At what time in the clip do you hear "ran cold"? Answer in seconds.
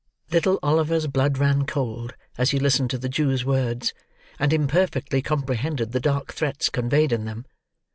1.37-2.15